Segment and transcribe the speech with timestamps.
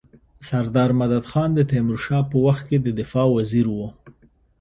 [0.47, 3.87] سردار مددخان د تيمورشاه په وخت کي د دفاع وزیر وو.